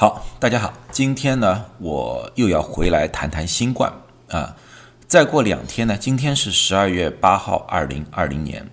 [0.00, 3.92] 好，大家好，今天呢，我又要回来谈谈新冠
[4.30, 4.56] 啊。
[5.06, 8.66] 再过两天呢，今天是十二月八号，二零二零年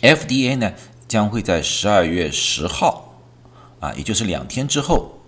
[0.00, 0.72] ，FDA 呢
[1.08, 3.16] 将会在十二月十号
[3.80, 5.18] 啊，也就是两天之后，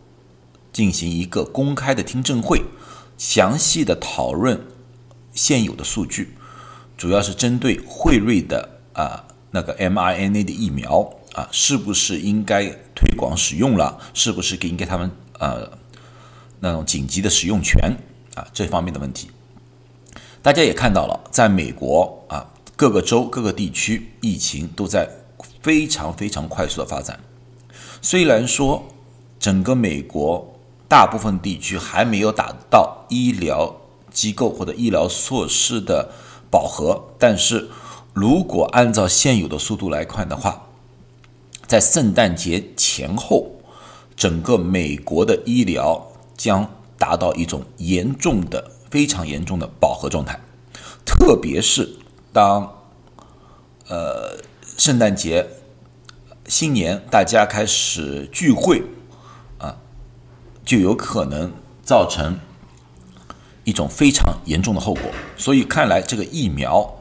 [0.73, 2.63] 进行一个公开的听证会，
[3.19, 4.65] 详细的讨论
[5.33, 6.37] 现有的数据，
[6.97, 11.16] 主要是针对辉瑞的啊那个 mRNA 的疫苗。
[11.37, 12.65] 啊，是不是应该
[12.95, 13.99] 推广使用了？
[14.15, 15.71] 是不是给应给他们呃
[16.61, 17.95] 那种紧急的使用权
[18.35, 18.49] 啊？
[18.55, 19.29] 这方面的问题，
[20.41, 25.11] 大家也看到了，在美国啊，各个州、各个地区疫情都在
[25.63, 27.21] 非常非常快速的发展。
[28.01, 28.87] 虽然说
[29.39, 30.59] 整个美国
[30.89, 33.77] 大部分地区还没有达到医疗
[34.11, 36.11] 机构或者医疗措施的
[36.51, 37.69] 饱和，但是
[38.15, 40.66] 如果按照现有的速度来看的话，
[41.67, 43.51] 在圣诞节前后，
[44.15, 50.39] 整个美国的医疗将达到一种严重的、非常严重的饱和状态。
[51.05, 51.97] 特别是
[52.33, 52.73] 当
[53.89, 54.39] 呃
[54.79, 55.49] 圣诞节、
[56.47, 58.85] 新年大家开始聚会
[59.59, 59.79] 啊，
[60.65, 62.39] 就有可能造成
[63.65, 65.03] 一种非常严重的后果。
[65.37, 66.95] 所以看来，这个疫苗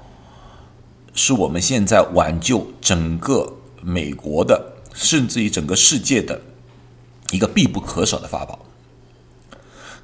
[1.14, 3.55] 是我们现在挽救整个。
[3.86, 6.42] 美国的，甚至于整个世界的
[7.30, 8.66] 一个必不可少的法宝。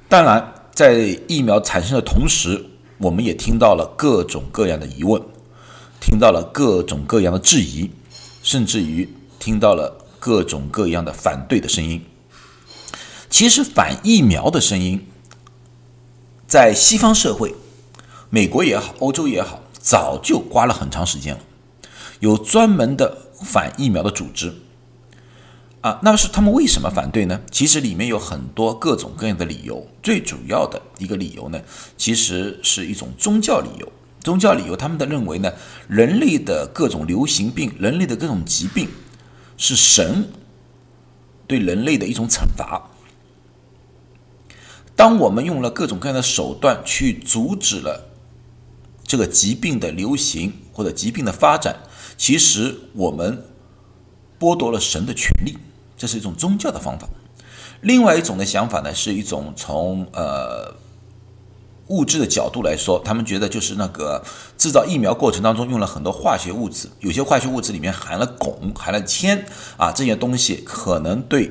[0.08, 2.64] 当然，在疫苗产生的同时，
[2.98, 5.20] 我们也听到了各种各样的疑问，
[6.00, 7.90] 听到了各种各样的质疑，
[8.44, 12.04] 甚至于听到了各种各样的反对的声音。
[13.28, 15.04] 其实，反疫苗的声音，
[16.46, 17.52] 在西方社会，
[18.30, 21.40] 美国也好，欧洲也好，早就刮了很长时间了，
[22.20, 23.18] 有专门的。
[23.42, 24.52] 反疫苗的组织
[25.80, 27.40] 啊，那么是他们为什么反对呢？
[27.50, 31.60] 其实里面有很多各种各样的理由，最主要的一个理由呢，
[31.96, 33.92] 其实是一种宗教理由。
[34.20, 35.52] 宗教理由，他们的认为呢，
[35.88, 38.88] 人类的各种流行病、人类的各种疾病，
[39.56, 40.30] 是神
[41.48, 42.88] 对人类的一种惩罚。
[44.94, 48.08] 当我们用了各种各样的手段去阻止了
[49.04, 51.74] 这个疾病的流行或者疾病的发展。
[52.22, 53.44] 其实我们
[54.38, 55.58] 剥夺了神的权利，
[55.96, 57.08] 这是一种宗教的方法。
[57.80, 60.72] 另外一种的想法呢，是一种从呃
[61.88, 64.24] 物质的角度来说，他们觉得就是那个
[64.56, 69.44] 制造疫苗过程当中用了很多化学物质，有些化学物质里面含了汞、含了铅
[69.76, 71.50] 啊，这些东西可能对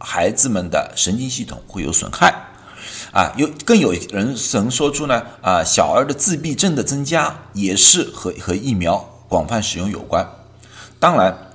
[0.00, 2.34] 孩子们的神经系统会有损害
[3.12, 3.32] 啊。
[3.36, 9.09] 有更有人曾说出呢啊，小儿的自闭症的增加也是和和疫苗。
[9.30, 10.28] 广泛使用有关，
[10.98, 11.52] 当然，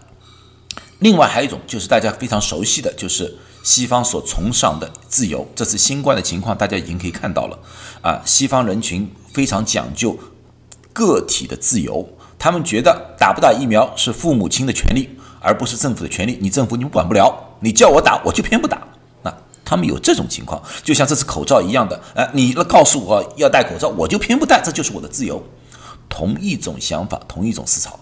[0.99, 5.45] 另外还有一种就是大家非常熟悉的就是西方所崇尚的自由。
[5.53, 7.59] 这次新冠的情况，大家已经可以看到了
[8.01, 10.17] 啊，西方人群非常讲究
[10.93, 12.07] 个体的自由，
[12.39, 15.09] 他们觉得打不打疫苗是父母亲的权利，
[15.41, 16.39] 而不是政府的权利。
[16.41, 18.81] 你政府你们管不了，你叫我打我就偏不打。
[19.23, 25.43] 那他们有这种情况，就像这次口罩一样的，哎，你告诉我要戴口罩，我就偏不戴，这就是我的自由。
[26.09, 27.99] 同一种想法，同一种思潮，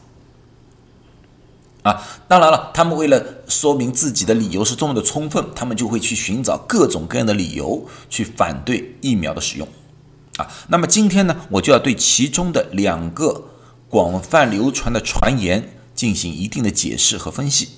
[1.84, 9.68] 啊，当然了，他们为了说明自己的理由是多么的充分，他们就会去寻找各种各样的理由去反对疫苗的使用，
[10.38, 13.50] 啊，那么今天呢，我就要对其中的两个
[13.90, 17.70] 广泛流传的传言进行一定的解释和分析，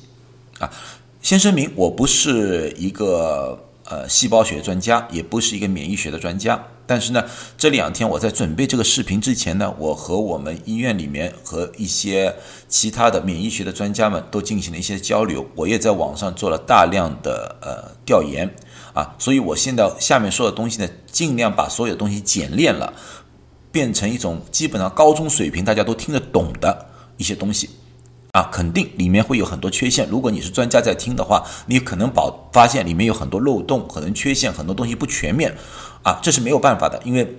[0.59, 0.71] 啊，
[1.21, 6.67] 先声明，我不是一个呃细胞学专家，也不是一个免疫学的专家。
[6.87, 7.25] 但是呢，
[7.57, 12.35] 这两天我在准备这个视频之前呢，我和我们医院里面和一些
[12.67, 18.47] 其他的免疫学的专家们都进行了一些交流，我也在网上做了大量的呃调研
[18.93, 22.93] 啊，所以我现在下面说的东西呢，尽量把所有东西简练了，
[23.71, 26.85] 变成一种基本上高中水平大家都听得懂的
[27.17, 27.71] 一些东西。
[28.35, 30.05] 啊，肯定里面会有很多缺陷。
[30.09, 35.55] 如果你是专家在听的话，你可能保发现里面有很多漏洞，可能缺陷，很多东西不全面，
[36.03, 37.33] 啊，这是没有办法的，因为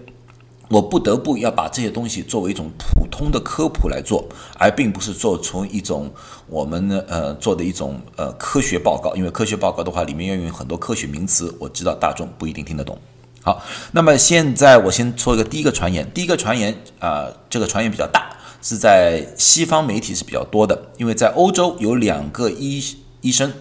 [0.70, 4.26] 我不得不要把这些东西作为一种普通的科普来做，
[4.58, 6.10] 而并不是做出一种
[6.46, 9.14] 我们呃做的一种呃科学报告。
[9.14, 12.98] 因为科学报告的话，里面要用很多科学名词，我知道大众不一定听得懂。
[13.42, 13.62] 好，
[13.92, 18.34] 那么现在我先说一个第一个传言，第一个传言啊，这个传言比较大。
[18.62, 22.82] 是在西方媒体是比较多的，因为在欧洲有两个医
[23.20, 23.52] 医生，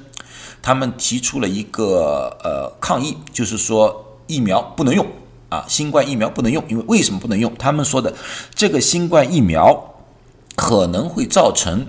[0.62, 5.06] 他们提出了一个呃抗议，就是说疫苗不能用
[5.50, 7.53] 啊，新冠疫苗不能用，因为为什么不能用？
[7.57, 8.13] 他们说的
[8.53, 9.95] 这个新冠疫苗
[10.56, 11.86] 可能会造成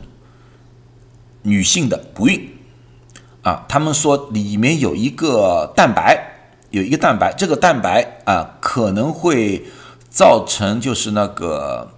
[1.43, 2.51] 女性的不孕
[3.43, 9.65] 啊，他们说里面有一个蛋白，有一个蛋白，这个蛋白啊可能会
[10.11, 11.93] 造成就是那个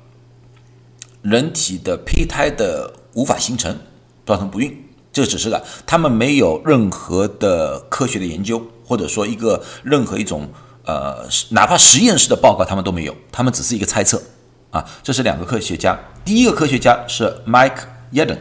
[1.29, 3.77] 人体的胚胎的无法形成，
[4.25, 4.85] 造成不孕。
[5.13, 10.49] 这只是个，他们没有任何的科学的研究，或者说一个任何一种
[10.85, 14.23] 呃，哪怕实验室的报告他们都没有，他们只是一个猜测
[14.71, 14.85] 啊。
[15.03, 17.81] 这是两个科学家，第一个科学家是 Mike
[18.13, 18.39] Yeden，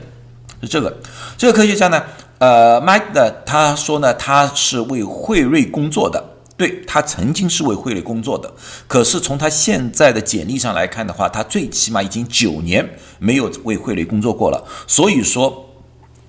[0.62, 0.96] 是这个
[1.38, 2.04] 这个科学家呢。
[2.40, 3.32] 呃，Mike 呢？
[3.48, 6.24] 他说呢，他是为惠瑞工作的。
[6.58, 8.52] 对他曾经是为惠瑞工作的，
[8.88, 14.68] 可是从他现在的简历上来看的话，他最起码已经九年没有为惠瑞工作过了。
[14.88, 15.70] 所以说，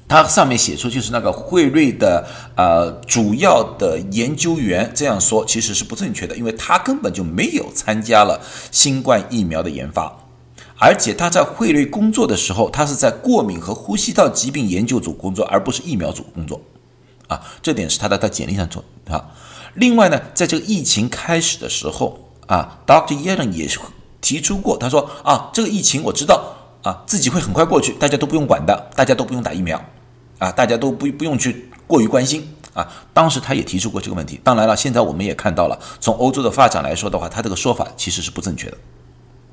[0.07, 2.27] 他上面写出就是那个惠瑞的
[2.57, 8.39] 呃主要的研究员这样说，其实是不正确的，因为他根本就没有参加了
[8.71, 10.15] 新冠疫苗的研发。
[10.79, 16.61] 而且他在惠瑞工作的时候，他是在过敏和呼吸道疾病研究组工作，而不是疫苗组工作，
[17.29, 19.25] 啊，这点是他在他简历上做啊。
[19.75, 23.15] 另外呢，在这个疫情开始的时候啊，Dr.
[23.15, 23.69] Yellen 也
[24.20, 29.81] 提出过，他说啊，这个疫情我知道啊，自己会很快过去，大家都不用管的，大家都不用打疫苗，
[30.38, 32.87] 啊，大家都不不用去过于关心啊。
[33.12, 34.41] 当时他也提出过这个问题。
[34.43, 38.76] 当然了，现在我们也看到了，从欧洲的发展来说的话，他这个说法其实是不正确的。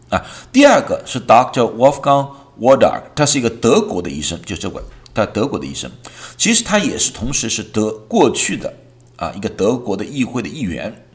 [0.09, 1.61] 啊，第二个是 Dr.
[1.75, 2.29] Wolfgang
[2.59, 4.81] Wodarg，他是一个德国的医生，就这位，
[5.13, 5.91] 他德国的医生，
[6.37, 8.71] 其实他也是同时是德过去的
[9.17, 11.05] 啊一个德国的议会的议员。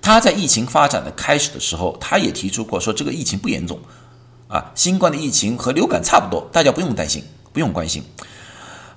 [0.00, 3.78] 他在疫情发展的开始的时候，他也提出过说这个疫情不严重，
[4.48, 8.02] 啊，新冠的疫情和流感差不多，大家不用担心，不用关心，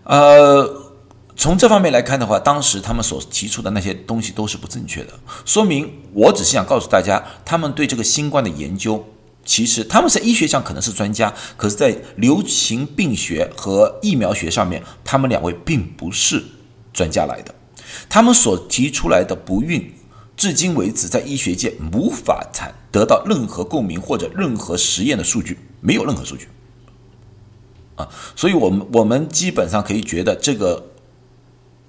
[0.03, 0.85] 呃。
[1.41, 5.13] 从这方面来看的话，当时他们所提出的那些东西都是不正确的，
[5.45, 9.01] 说明我只是想告诉大家，他们对这个新冠的研究，
[9.45, 16.43] 其实他们在医学上可能是专家，可是，在流行病学和疫苗学上面，他们两位并不是
[16.91, 17.55] 专家来的。
[18.07, 19.93] 他们所提出来的不孕，
[20.35, 26.47] 至今为止在医学界无法产得到任何共鸣或者任何实验的数据，没有任何数据
[27.95, 30.85] 啊，所以我们我们基本上可以觉得这个。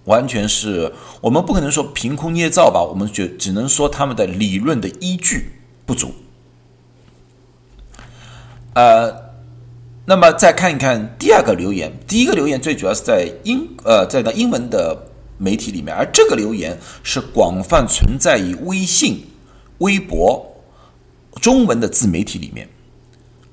[0.05, 5.53] 完全是我们不可能说凭空捏造吧，我们就只能说他们的理论的依据
[5.85, 6.15] 不足。
[8.73, 9.15] 呃，
[10.07, 15.10] 那么再看一看第二个留言，第一个留言最主要是在英呃在那英文的
[15.41, 19.27] 媒体里面，而这个留言是广泛存在于微信、
[19.79, 20.63] 微博
[21.41, 22.69] 中文的自媒体里面。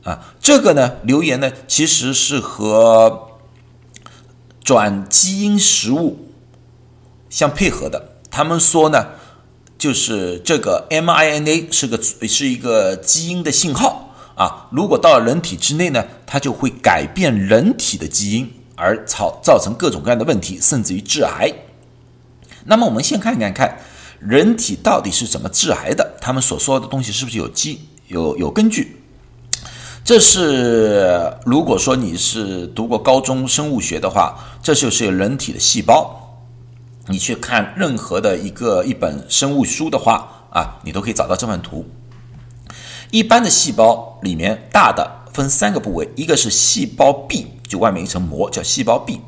[0.03, 3.29] 啊，这个呢留言呢其实是和
[4.63, 6.27] 转基因食物。
[7.29, 9.07] 相配合的，他们说呢，
[9.77, 21.53] 就是这个 mRNA 是个是一个基因的信号啊，如果到了人体之内呢，它就会改变人体的基因，而造造成各种各样的问题，甚至于致癌。
[22.67, 23.77] 那么我们先看看看
[24.19, 28.97] 人体到底是怎么致癌的，他们所说的东西是不是有基有有根据？
[30.03, 36.23] 这是如果说你是读过高中生物学的话，这就是人体的细胞。
[37.09, 41.85] 你去看任何的一个一本生物书的话啊，你都可以找到这份图。
[43.11, 49.21] 一般的细胞里面大的分三个部位，一个是细胞壁，就外面一层膜叫细胞壁，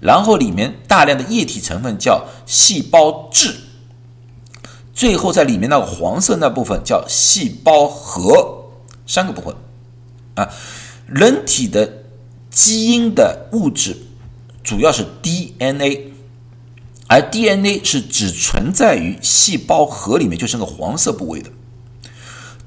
[0.00, 3.54] 然后里面大量的液体成分叫细胞质，
[4.94, 8.70] 最后在里面那个黄色那部分叫细胞核，
[9.06, 9.54] 三个部分
[10.34, 10.48] 啊。
[11.06, 12.04] 人体的
[12.50, 13.96] 基因的物质
[14.62, 16.12] 主要是 DNA。
[17.10, 21.48] 而 DNA 是只存在于细胞核里面，就是那个黄色部位的。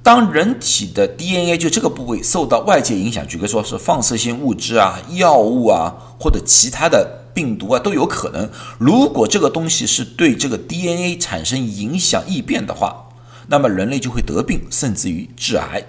[0.01, 8.49] 当人体的 DNA 就这个部位受到外界影响，举个说是放射性物质啊、药物啊，或者其他的病毒啊都有可能。
[8.77, 13.09] 如果这个东西是对这个 DNA 产生影响异变的话，
[13.47, 15.83] 那么人类就会得病，甚至于致癌。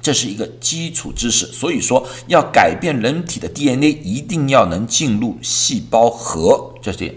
[0.00, 1.46] 这是一个基础知识。
[1.46, 7.16] 所以说，要改变人体的 DNA，一定要能进入细胞核，这点。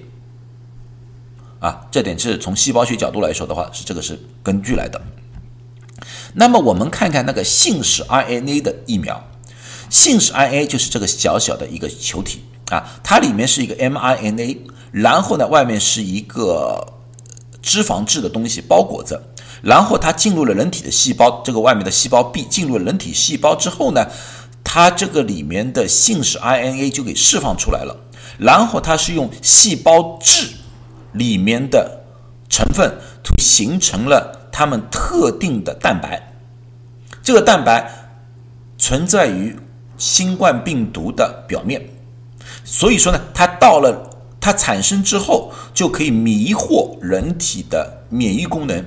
[1.60, 5.00] 啊，这点是从细胞学角度来说的话，是这个是根据来的。
[6.34, 9.30] 那么我们看看那个信使 RNA 的疫苗，
[9.90, 14.58] 信使 RNA 就是这个小小的一个球体啊，它里面是一个 mRNA，
[14.92, 16.94] 然后呢外面是一个
[17.62, 19.22] 脂肪质的东西包裹着，
[19.62, 24.08] 然后它进入了人体的细胞，这个外面的细胞壁进入了人体细胞之后呢，
[24.63, 27.96] 它这个里面的信使 RNA 就给释放出来了，
[28.38, 30.48] 然后它是用细胞质。
[31.13, 32.06] 里面的
[32.48, 32.90] 成分
[33.38, 36.34] 形成了它们特定的蛋白，
[37.22, 37.92] 这个蛋白
[38.78, 39.54] 存在于
[39.98, 41.86] 新冠病毒的表面。
[42.63, 48.86] 所以说呢，它到了它产生之后，就可以迷惑人体的免疫功能，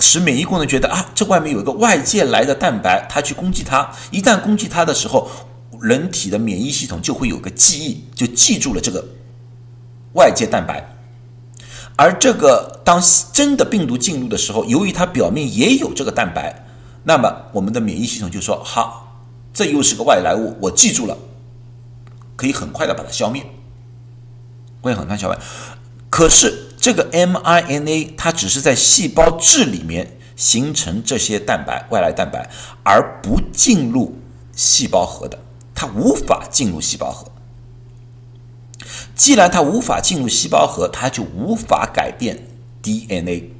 [0.00, 3.90] 使免疫功能觉得啊，这外面有一个外界来的蛋白，它去攻击它。
[4.10, 5.28] 一旦攻击它的时候，
[5.80, 9.04] 人体的免疫系统就会有个记忆，就记住了这个
[10.14, 10.94] 外界蛋白。
[11.96, 16.64] 而这个当真的病毒进入的时候，由于它表面也有这个蛋白，
[17.04, 19.20] 那么我们的免疫系统就说：好，
[19.52, 21.16] 这又是个外来物，我记住了。
[22.38, 23.44] 可以很快的把它消灭，
[24.80, 25.36] 会很快消灭。
[26.08, 32.48] 可是这个 mRNA 它只是在细胞质里面形成这些蛋白外来蛋白，
[32.84, 34.16] 而不进入
[34.52, 35.36] 细胞核的，
[35.74, 37.26] 它无法进入细胞核。
[39.16, 42.46] 既然它无法进入细胞核，它就无法改变
[42.80, 43.57] DNA。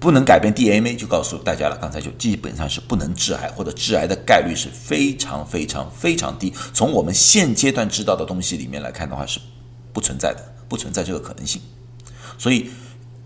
[0.00, 1.76] 不能改变 DNA，就告诉大家了。
[1.76, 6.52] 刚才就基本上是不能致癌，或者致癌的概率是非常非常非常低。
[6.72, 9.38] 从我们现阶段知道的东西里面来看的话，是
[9.92, 11.60] 不存在的，不存在这个可能性。
[12.38, 12.70] 所以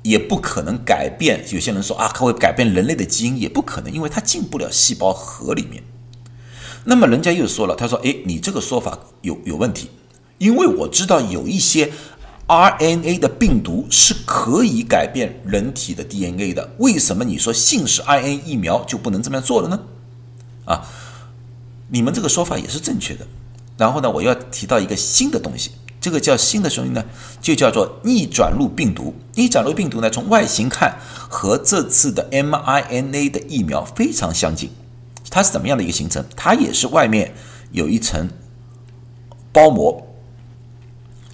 [0.02, 1.44] 也不可能改变。
[1.52, 5.80] 有些人说啊，它会改变人类的基因，也不可能，因为它进不了细胞核里面。
[6.86, 9.90] 那么人家又说了，他说：“诶，你这个说法有有问题，
[10.38, 11.92] 因为我知道有一些。”
[12.46, 19.80] RNA 的病毒是可以改变人体的 DNA 的，为什么你说信使 RNA 疫苗就不能这么做了呢？
[20.66, 20.86] 啊，
[21.88, 23.26] 你们这个说法也是正确的。
[23.78, 25.70] 然后呢，我要提到一个新的东西，
[26.00, 27.02] 这个叫新的东西呢，
[27.40, 29.14] 就叫做逆转录病毒。
[29.34, 30.98] 逆转录病毒呢，从外形看
[31.30, 34.70] 和这次的 mRNA 的疫苗非常相近。
[35.30, 36.22] 它是怎么样的一个形成？
[36.36, 37.34] 它也是外面
[37.72, 38.28] 有一层
[39.50, 40.13] 包膜。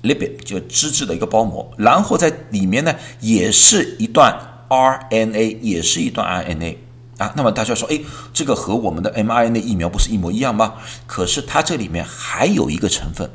[0.03, 6.77] Lipid 就脂质的一个包膜，然后在里面呢，也是一段 RNA，也是一段 RNA
[7.19, 7.33] 啊。
[7.37, 8.01] 那么大家说，哎，
[8.33, 10.75] 这个和我们的 mRNA 疫苗不是一模一样吗？
[11.07, 13.31] 可是它这里面还有一个成分，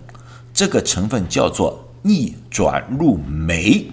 [0.53, 3.91] 这个成分叫做逆转录酶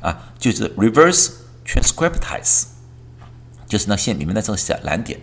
[0.00, 1.30] 啊，就是 reverse
[1.66, 2.64] transcriptase，
[3.68, 5.20] 就是那线里面的这个小蓝点。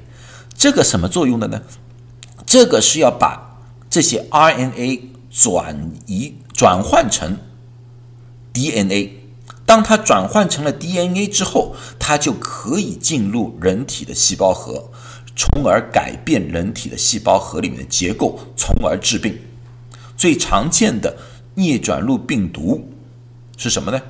[0.56, 1.62] 这个什么作用的呢？
[2.46, 3.60] 这个是要把
[3.90, 5.02] 这些 RNA
[5.40, 7.38] 转移转换成
[8.54, 9.20] DNA，
[9.68, 14.90] 当它转换成了 DNA 之后，它就可以进入人体的细胞核，
[15.36, 19.38] 从而改变人体的细胞核里面的结构，从而治病。
[20.16, 21.16] 最常见的
[21.54, 22.90] 逆转录病毒
[23.58, 24.02] 是什么呢？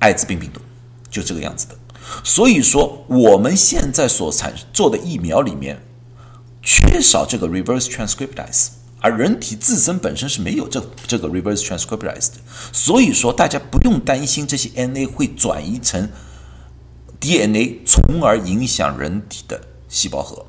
[0.00, 0.60] 艾滋病病毒，
[1.08, 1.76] 就这个样子的。
[2.24, 5.80] 所以说，我们现在所产做的疫苗里面
[6.60, 8.70] 缺少这个 reverse transcriptase。
[9.00, 12.40] 而人体自身本身是没有这这个 reverse transcriptase 的，
[12.72, 16.10] 所以说大家不用担心这些 NA 会转移成
[17.20, 20.46] DNA，从而影响人体的细胞核，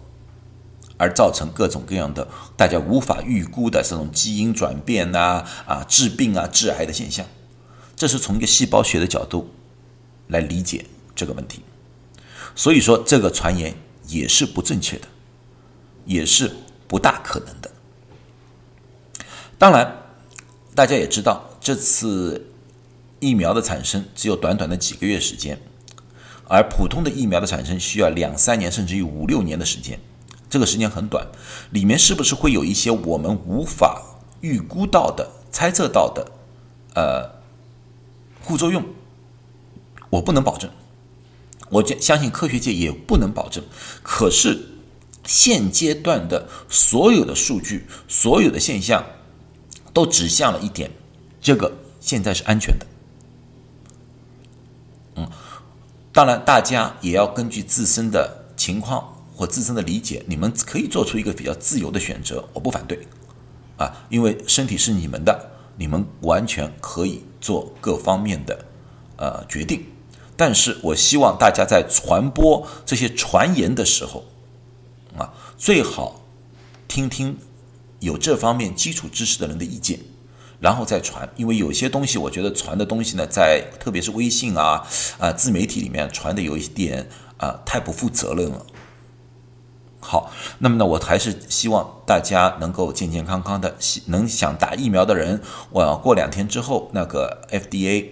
[0.98, 2.28] 而造成各种各样的
[2.58, 7.26] 大家无法预估的这种基因转变呐啊致病啊致癌的现象。
[7.96, 9.54] 这是从一个细胞学的角度
[10.28, 11.62] 来理解这个问题，
[12.56, 13.76] 所以说这个传言
[14.08, 15.08] 也是不正确的，
[16.06, 16.56] 也是
[16.88, 17.70] 不大可能的。
[19.60, 19.94] 当然，
[20.74, 22.50] 大家也知道，这次
[23.20, 25.62] 疫苗的产生只有短短的几个月时间，
[26.48, 30.00] 而普通的疫苗的产生需要两三年甚至于五六年的时间，
[30.50, 31.28] 这个时间很短，
[31.72, 34.02] 里面是不是会有一些我们无法
[34.40, 36.32] 预估到的、猜测到的，
[36.96, 37.30] 呃，
[38.42, 38.82] 副作用？
[40.10, 40.72] 我不能保证，
[41.70, 43.62] 我相信科学界也不能保证。
[44.02, 44.70] 可是
[45.26, 49.04] 现阶段的所有的数据、所有的现象。
[49.94, 50.92] 都指向了一点，
[51.42, 52.86] 这个现在是安全的。
[55.16, 55.30] 嗯，
[56.14, 63.08] 当然，大家也要根据自身的情况或自身的理解，你们可以做出一个比较自由的选择，我不反对。
[63.78, 68.66] 啊，因为身体是你们的，你们完全可以做各方面的
[69.18, 69.86] 呃决定。
[70.36, 74.26] 但是我希望大家在传播这些传言的时候，
[75.18, 76.22] 啊，最好
[76.88, 77.38] 听听。
[78.00, 80.00] 有这方面基础知识的人的意见，
[80.60, 84.86] 然后再传，因为有些东西我觉得传的东西呢，在特别是微信啊
[85.18, 88.66] 啊自媒体里面传的有一点啊太不负责任了。
[90.00, 93.76] 好，那么呢，我还是希望大家能够健健康康的，
[94.06, 95.42] 能想打疫苗的人，
[95.72, 98.06] 我过两天之后那个 FDA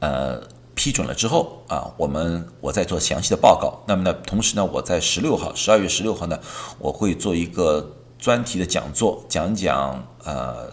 [0.00, 0.42] 呃
[0.74, 3.84] 批准了之后啊，我们我再做详细的报告。
[3.86, 6.40] 那么呢，同时呢，我在十六号，十二月十六号呢，
[6.80, 7.92] 我会做一个。
[8.18, 10.70] 专题的讲座，讲讲呃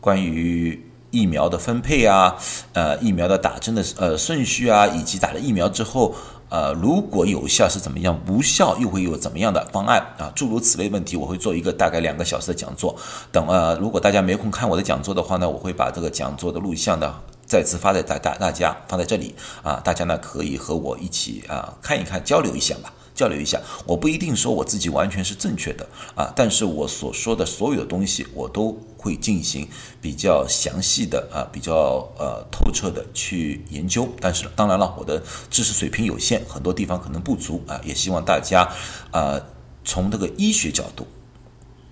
[0.00, 2.36] 关于疫苗的分配啊，
[2.72, 6.14] 呃疫苗的打针的呃顺序啊，以及打了疫苗之后
[6.48, 10.30] 呃，如果有效是怎么样，无效又会有怎么样的方案啊？
[10.34, 12.94] 诸如此类问题，我会做一个大概两个小时的讲座。
[13.32, 22.92] 等呃，如果大家没空看我的讲座的话呢，我会把这个讲座的录像呢再次发在大大大家放在这里啊，大家呢可以和我一起啊看一看，交流一下吧。
[23.16, 29.66] 交流一下，我不一定说我自己完全是正确的啊，但是我所说的所有的东西，我都会进行
[30.02, 34.06] 比较详细的啊，比较呃透彻的去研究。
[34.20, 38.68] 但是当然了，我的知识水平有限，很多地方可能不足啊，也希望大家
[39.10, 39.40] 啊
[39.82, 41.06] 从这个医学角度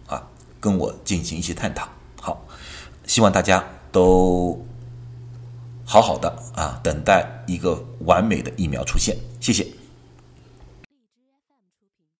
[0.06, 0.22] 啊
[0.60, 1.88] 跟我进行一些探讨。
[2.20, 2.46] 好，
[3.06, 4.62] 希望大家都
[5.86, 9.16] 好好的啊，等待一个完美的疫苗出现。
[9.40, 9.83] 谢谢。